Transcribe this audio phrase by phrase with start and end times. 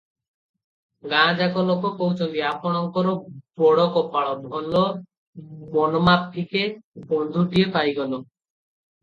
[1.09, 3.13] ଗାଁଯାକ ଲୋକ କହୁଛନ୍ତି, ଆପଣଙ୍କର
[3.63, 4.83] ବଡ଼ କପାଳ, ଭଲ
[5.77, 6.65] ମନମାଫିକେ
[7.15, 8.23] ବନ୍ଧୁଟିଏ ପାଇଗଲେ।